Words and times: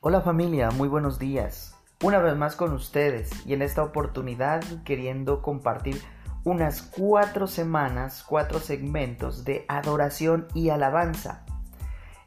Hola 0.00 0.20
familia, 0.20 0.70
muy 0.70 0.88
buenos 0.88 1.18
días. 1.18 1.76
Una 2.04 2.20
vez 2.20 2.36
más 2.36 2.54
con 2.54 2.72
ustedes 2.72 3.44
y 3.44 3.52
en 3.52 3.62
esta 3.62 3.82
oportunidad 3.82 4.62
queriendo 4.84 5.42
compartir 5.42 6.00
unas 6.44 6.82
cuatro 6.82 7.48
semanas, 7.48 8.24
cuatro 8.24 8.60
segmentos 8.60 9.44
de 9.44 9.64
adoración 9.66 10.46
y 10.54 10.68
alabanza. 10.68 11.44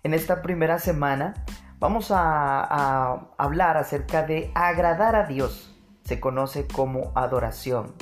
En 0.03 0.13
esta 0.13 0.41
primera 0.41 0.79
semana 0.79 1.45
vamos 1.79 2.11
a, 2.11 2.19
a 2.19 3.29
hablar 3.37 3.77
acerca 3.77 4.23
de 4.23 4.51
agradar 4.53 5.15
a 5.15 5.25
Dios. 5.25 5.73
Se 6.03 6.19
conoce 6.19 6.67
como 6.67 7.13
adoración. 7.15 7.95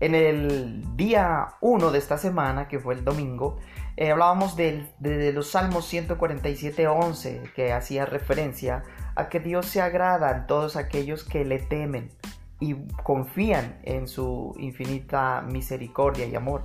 En 0.00 0.14
el 0.14 0.96
día 0.96 1.56
1 1.60 1.90
de 1.90 1.98
esta 1.98 2.16
semana, 2.16 2.68
que 2.68 2.78
fue 2.78 2.94
el 2.94 3.04
domingo, 3.04 3.58
eh, 3.98 4.10
hablábamos 4.10 4.56
de, 4.56 4.88
los 5.34 5.50
Salmos 5.50 5.86
147, 5.88 6.88
11, 6.88 7.42
que 7.54 7.74
hacía 7.74 8.06
referencia 8.06 8.82
a 9.14 9.28
que 9.28 9.40
Dios 9.40 9.66
se 9.66 9.82
agrada 9.82 10.30
en 10.30 10.46
todos 10.46 10.76
aquellos 10.76 11.22
que 11.22 11.44
le 11.44 11.58
temen 11.58 12.10
y 12.60 12.76
confían 13.02 13.78
en 13.82 14.08
su 14.08 14.54
infinita 14.58 15.42
misericordia 15.42 16.24
y 16.24 16.34
amor. 16.34 16.62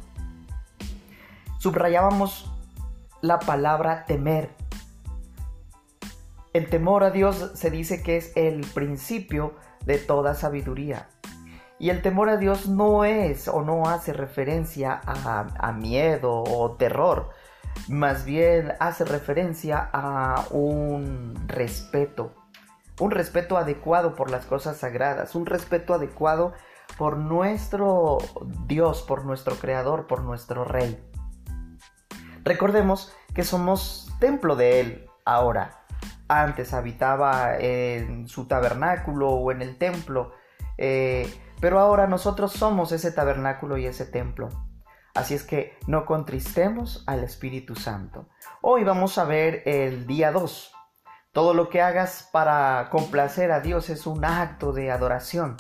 Subrayábamos 1.60 2.50
la 3.20 3.40
palabra 3.40 4.06
temer. 4.06 4.50
El 6.54 6.70
temor 6.70 7.04
a 7.04 7.12
Dios 7.12 7.52
se 7.56 7.70
dice 7.70 8.02
que 8.02 8.16
es 8.16 8.32
el 8.38 8.62
principio 8.74 9.56
de 9.86 9.98
toda 9.98 10.36
sabiduría. 10.36 11.10
Y 11.78 11.90
el 11.90 12.02
temor 12.02 12.30
a 12.30 12.38
Dios 12.38 12.68
no 12.68 13.04
es 13.04 13.48
o 13.48 13.62
no 13.62 13.88
hace 13.88 14.14
referencia 14.14 15.02
a, 15.06 15.72
miedo 15.74 16.42
o 16.44 16.72
terror, 16.78 17.32
más 17.90 18.24
bien 18.24 18.74
hace 18.80 19.04
referencia 19.04 19.90
a 19.92 20.46
un 20.52 21.36
respeto, 21.48 22.32
un 23.00 23.12
respeto 23.12 23.58
adecuado 23.58 24.16
por 24.16 24.32
las 24.32 24.46
cosas 24.46 24.78
sagradas, 24.78 25.36
un 25.36 25.46
respeto 25.46 25.94
adecuado 25.94 26.54
por 26.98 27.18
nuestro 27.18 28.20
Dios, 28.68 29.02
por 29.02 29.26
nuestro 29.26 29.56
Creador, 29.56 30.08
por 30.08 30.22
nuestro 30.22 30.64
Rey. 30.64 30.98
Recordemos 32.46 33.14
que 33.34 33.44
somos 33.44 34.10
templo 34.20 34.56
de 34.56 34.80
Él 34.80 35.10
ahora. 35.26 35.84
Antes 36.30 36.74
habitaba 36.74 37.58
en 37.58 38.30
su 38.30 38.48
tabernáculo 38.48 39.30
o 39.30 39.52
en 39.52 39.62
el 39.62 39.78
templo. 39.78 40.32
Eh, 40.78 41.28
pero 41.60 41.80
ahora 41.80 42.08
nosotros 42.08 42.54
somos 42.54 42.92
ese 42.92 43.12
tabernáculo 43.12 43.78
y 43.78 43.86
ese 43.86 44.06
templo. 44.06 44.50
Así 45.14 45.34
es 45.34 45.44
que 45.44 45.78
no 45.88 46.06
contristemos 46.06 47.04
al 47.08 47.24
Espíritu 47.24 47.76
Santo. 47.76 48.28
Hoy 48.62 48.84
vamos 48.84 49.18
a 49.18 49.24
ver 49.24 49.64
el 49.66 50.06
día 50.08 50.32
2. 50.32 50.74
Todo 51.32 51.54
lo 51.54 51.70
que 51.70 51.82
hagas 51.82 52.30
para 52.32 52.90
complacer 52.92 53.52
a 53.52 53.62
Dios 53.62 53.90
es 53.90 54.08
un 54.08 54.26
acto 54.26 54.74
de 54.74 54.92
adoración, 54.92 55.56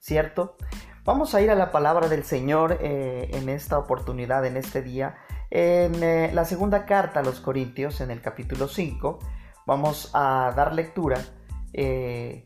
¿cierto? 0.00 0.56
Vamos 1.04 1.34
a 1.34 1.40
ir 1.40 1.50
a 1.50 1.54
la 1.54 1.70
palabra 1.70 2.08
del 2.08 2.24
Señor 2.24 2.78
eh, 2.80 3.30
en 3.32 3.48
esta 3.48 3.78
oportunidad, 3.78 4.44
en 4.44 4.56
este 4.56 4.82
día, 4.82 5.16
en 5.50 6.02
eh, 6.02 6.30
la 6.34 6.44
segunda 6.44 6.84
carta 6.84 7.20
a 7.20 7.22
los 7.22 7.40
Corintios, 7.40 8.00
en 8.00 8.10
el 8.10 8.20
capítulo 8.20 8.68
5. 8.68 9.18
Vamos 9.66 10.10
a 10.12 10.52
dar 10.54 10.74
lectura 10.74 11.20
eh, 11.72 12.42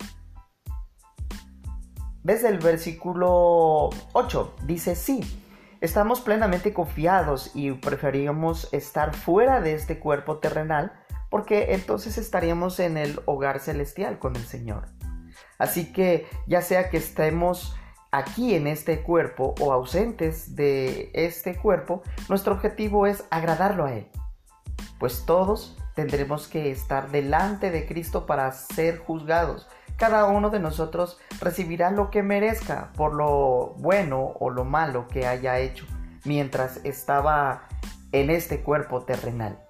desde 2.23 2.48
el 2.48 2.59
versículo 2.59 3.91
8 4.12 4.56
dice, 4.65 4.95
sí, 4.95 5.20
estamos 5.81 6.20
plenamente 6.20 6.73
confiados 6.73 7.51
y 7.55 7.73
preferíamos 7.73 8.73
estar 8.73 9.15
fuera 9.15 9.61
de 9.61 9.75
este 9.75 9.98
cuerpo 9.98 10.39
terrenal 10.39 10.93
porque 11.31 11.75
entonces 11.75 12.19
estaríamos 12.19 12.78
en 12.78 12.97
el 12.97 13.20
hogar 13.25 13.59
celestial 13.59 14.19
con 14.19 14.37
el 14.37 14.44
Señor. 14.44 14.87
Así 15.59 15.93
que 15.93 16.27
ya 16.47 16.62
sea 16.62 16.91
que 16.91 16.99
estemos 16.99 17.75
aquí 18.12 18.55
en 18.55 18.66
este 18.66 19.03
cuerpo 19.03 19.55
o 19.61 19.72
ausentes 19.72 20.55
de 20.55 21.11
este 21.15 21.56
cuerpo, 21.56 22.03
nuestro 22.28 22.55
objetivo 22.55 23.06
es 23.06 23.25
agradarlo 23.31 23.87
a 23.87 23.94
Él. 23.94 24.09
Pues 25.00 25.25
todos 25.25 25.77
tendremos 25.94 26.47
que 26.47 26.71
estar 26.71 27.11
delante 27.11 27.71
de 27.71 27.87
Cristo 27.87 28.27
para 28.27 28.53
ser 28.53 28.99
juzgados 28.99 29.66
cada 30.02 30.24
uno 30.24 30.50
de 30.50 30.58
nosotros 30.58 31.16
recibirá 31.40 31.92
lo 31.92 32.10
que 32.10 32.24
merezca 32.24 32.90
por 32.96 33.14
lo 33.14 33.76
bueno 33.78 34.32
o 34.40 34.50
lo 34.50 34.64
malo 34.64 35.06
que 35.06 35.28
haya 35.28 35.60
hecho 35.60 35.86
mientras 36.24 36.80
estaba 36.82 37.68
en 38.10 38.28
este 38.28 38.64
cuerpo 38.64 39.04
terrenal. 39.04 39.60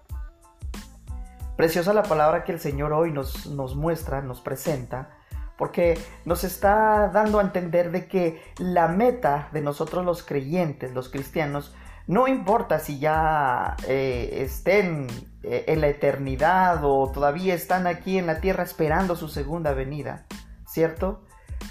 Preciosa 1.54 1.92
la 1.92 2.02
palabra 2.02 2.44
que 2.44 2.52
el 2.52 2.60
Señor 2.60 2.94
hoy 2.94 3.12
nos, 3.12 3.44
muestra, 3.76 4.22
nos 4.22 4.40
presenta, 4.40 5.10
porque 5.58 5.98
nos 6.24 6.44
está 6.44 7.08
dando 7.08 7.38
a 7.38 7.42
entender 7.42 7.90
de 7.90 8.08
que 8.08 8.42
la 8.56 8.88
meta 8.88 9.50
de 9.52 9.60
nosotros 9.60 10.02
los 10.02 10.22
creyentes, 10.22 10.94
los 10.94 11.10
cristianos, 11.10 11.74
no 12.06 12.26
importa 12.26 12.78
si 12.78 12.98
ya 12.98 13.76
eh, 13.86 14.38
estén 14.38 15.08
eh, 15.44 15.64
en 15.66 15.80
la 15.80 15.88
eternidad 15.88 16.84
o 16.84 17.10
todavía 17.10 17.54
están 17.54 17.86
aquí 17.88 18.16
en 18.16 18.26
la 18.26 18.40
tierra 18.40 18.62
esperando 18.62 19.16
su 19.16 19.28
segunda 19.28 19.72
venida, 19.72 20.24
¿cierto? 20.66 21.24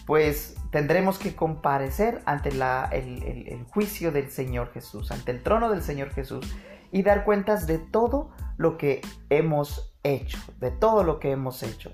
Pues 0.05 0.55
tendremos 0.71 1.17
que 1.17 1.35
comparecer 1.35 2.21
ante 2.25 2.49
el, 2.49 3.65
juicio 3.73 4.11
del 4.11 4.29
Señor 4.29 4.71
Jesús, 4.73 5.11
ante 5.11 5.31
el 5.31 5.41
trono 5.41 5.69
del 5.69 5.83
Señor 5.83 6.09
Jesús 6.09 6.53
y 6.91 7.03
dar 7.03 7.23
cuentas 7.23 7.65
de 7.65 7.77
todo 7.77 8.31
lo 8.57 8.77
que 8.77 9.01
hemos 9.29 9.95
hecho, 10.03 10.37
de 10.59 10.71
todo 10.71 11.03
lo 11.03 11.19
que 11.19 11.31
hemos 11.31 11.63
hecho. 11.63 11.93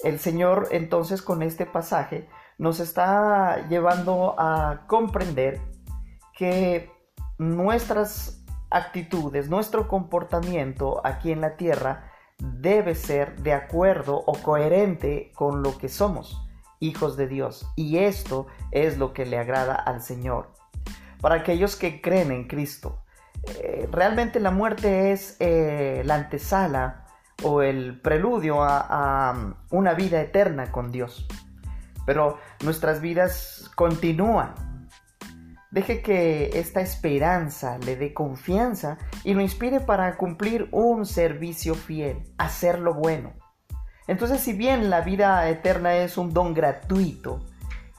El 0.00 0.18
Señor 0.18 0.68
entonces 0.72 1.22
con 1.22 1.42
este 1.42 1.64
pasaje 1.64 2.28
nos 2.58 2.80
está 2.80 3.66
llevando 3.68 4.34
a 4.38 4.84
comprender 4.86 5.60
que 6.36 6.90
nuestras 7.38 8.45
actitudes, 8.70 9.48
nuestro 9.48 9.88
comportamiento 9.88 11.00
aquí 11.04 11.32
en 11.32 11.40
la 11.40 11.56
tierra 11.56 12.10
debe 12.38 12.94
ser 12.94 13.36
de 13.40 13.52
acuerdo 13.52 14.16
o 14.16 14.34
coherente 14.34 15.32
con 15.34 15.62
lo 15.62 15.78
que 15.78 15.88
somos, 15.88 16.42
hijos 16.80 17.16
de 17.16 17.28
Dios. 17.28 17.66
Y 17.76 17.98
esto 17.98 18.46
es 18.70 18.98
lo 18.98 19.12
que 19.12 19.26
le 19.26 19.38
agrada 19.38 19.74
al 19.74 20.02
Señor. 20.02 20.52
Para 21.20 21.36
aquellos 21.36 21.76
que 21.76 22.00
creen 22.00 22.30
en 22.30 22.46
Cristo, 22.46 23.02
eh, 23.62 23.88
realmente 23.90 24.40
la 24.40 24.50
muerte 24.50 25.12
es 25.12 25.36
eh, 25.40 26.02
la 26.04 26.16
antesala 26.16 27.06
o 27.42 27.62
el 27.62 28.00
preludio 28.00 28.62
a, 28.62 29.30
a 29.30 29.56
una 29.70 29.94
vida 29.94 30.20
eterna 30.20 30.72
con 30.72 30.90
Dios. 30.90 31.26
Pero 32.04 32.38
nuestras 32.62 33.00
vidas 33.00 33.70
continúan 33.74 34.75
Deje 35.76 36.00
que 36.00 36.58
esta 36.58 36.80
esperanza 36.80 37.76
le 37.76 37.96
dé 37.96 38.14
confianza 38.14 38.96
y 39.24 39.34
lo 39.34 39.42
inspire 39.42 39.80
para 39.80 40.16
cumplir 40.16 40.70
un 40.72 41.04
servicio 41.04 41.74
fiel, 41.74 42.32
hacer 42.38 42.78
lo 42.78 42.94
bueno. 42.94 43.34
Entonces, 44.06 44.40
si 44.40 44.54
bien 44.54 44.88
la 44.88 45.02
vida 45.02 45.46
eterna 45.50 45.96
es 45.96 46.16
un 46.16 46.32
don 46.32 46.54
gratuito, 46.54 47.44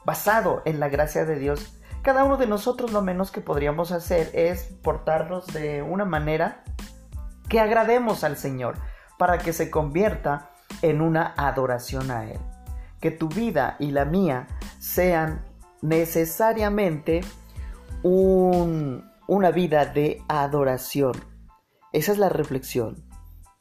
basado 0.05 0.63
en 0.65 0.79
la 0.79 0.89
gracia 0.89 1.23
de 1.25 1.37
Dios, 1.37 1.79
cada 2.01 2.23
uno 2.23 2.37
de 2.37 2.47
nosotros 2.47 2.91
lo 2.93 3.03
menos 3.03 3.29
que 3.29 3.41
podríamos 3.41 3.91
hacer 3.91 4.31
es 4.33 4.63
portarnos 4.81 5.45
de 5.45 5.83
una 5.83 6.03
manera 6.03 6.63
que 7.47 7.59
agrademos 7.59 8.23
al 8.23 8.37
Señor, 8.37 8.79
para 9.19 9.37
que 9.37 9.53
se 9.53 9.69
convierta 9.69 10.49
en 10.81 10.99
una 10.99 11.35
adoración 11.37 12.09
a 12.09 12.25
Él. 12.25 12.39
Que 12.99 13.11
tu 13.11 13.29
vida 13.29 13.75
y 13.77 13.91
la 13.91 14.05
mía 14.05 14.47
sean 14.79 15.45
necesariamente 15.83 17.21
una 18.07 19.51
vida 19.51 19.85
de 19.85 20.23
adoración. 20.27 21.13
Esa 21.93 22.11
es 22.11 22.17
la 22.17 22.29
reflexión. 22.29 23.05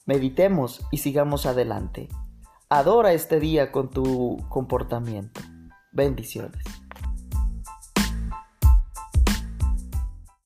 Meditemos 0.04 0.86
y 0.90 0.98
sigamos 0.98 1.46
adelante. 1.46 2.08
Adora 2.68 3.12
este 3.12 3.40
día 3.40 3.72
con 3.72 3.90
tu 3.90 4.38
comportamiento. 4.48 5.40
Bendiciones. 5.92 6.62